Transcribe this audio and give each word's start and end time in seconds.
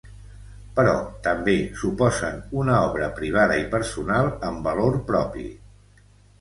Però, 0.77 0.95
també, 1.27 1.55
suposen 1.81 2.41
una 2.63 2.79
obra 2.87 3.11
privada 3.21 3.61
i 3.67 3.69
personal 3.77 4.33
amb 4.51 4.67
valor 4.73 5.01
propi. 5.15 5.49